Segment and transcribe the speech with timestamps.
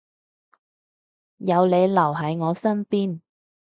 [1.37, 3.21] 有你留喺我身邊